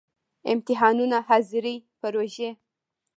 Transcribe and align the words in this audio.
امتحانونه، 0.51 1.17
،حاضری، 1.27 1.73
پروژی 1.99 2.49